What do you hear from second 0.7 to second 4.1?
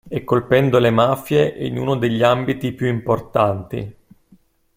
le mafie in uno degli ambiti più importanti.